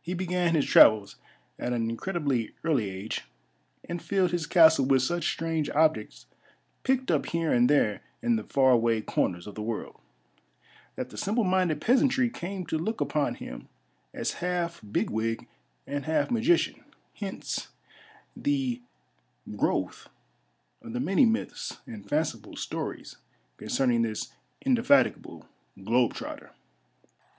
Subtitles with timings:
[0.00, 1.16] He began his travels
[1.58, 3.24] at an incredibly early age,
[3.86, 6.24] and filled his castle with such strange objects
[6.84, 10.00] picked up here and there in the far away corners of the^orld,
[10.96, 13.68] that the simple minded peasantry came to look upon him
[14.14, 15.46] as half bigwig
[15.86, 16.82] and half magician—
[17.20, 17.68] hence
[18.34, 18.82] the VI
[19.44, 20.08] BIOGRAPHICAL NOTICE growth
[20.80, 23.18] of the many myths and fanciful stories
[23.58, 24.32] concerning this
[24.64, 25.46] indefatigable
[25.84, 26.52] ""globe trotter.